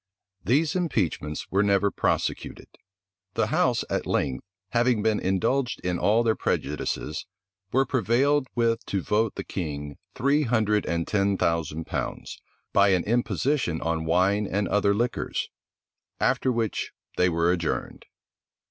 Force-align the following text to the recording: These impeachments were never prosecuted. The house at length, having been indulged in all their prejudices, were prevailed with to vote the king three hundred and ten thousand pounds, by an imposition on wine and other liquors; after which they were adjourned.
These 0.43 0.75
impeachments 0.75 1.45
were 1.51 1.61
never 1.61 1.91
prosecuted. 1.91 2.67
The 3.35 3.47
house 3.53 3.85
at 3.87 4.07
length, 4.07 4.43
having 4.69 5.03
been 5.03 5.19
indulged 5.19 5.79
in 5.81 5.99
all 5.99 6.23
their 6.23 6.35
prejudices, 6.35 7.27
were 7.71 7.85
prevailed 7.85 8.47
with 8.55 8.83
to 8.87 9.03
vote 9.03 9.35
the 9.35 9.43
king 9.43 9.99
three 10.15 10.41
hundred 10.41 10.87
and 10.87 11.07
ten 11.07 11.37
thousand 11.37 11.85
pounds, 11.85 12.41
by 12.73 12.87
an 12.93 13.03
imposition 13.03 13.79
on 13.79 14.03
wine 14.05 14.47
and 14.51 14.67
other 14.69 14.95
liquors; 14.95 15.49
after 16.19 16.51
which 16.51 16.93
they 17.15 17.29
were 17.29 17.51
adjourned. 17.51 18.05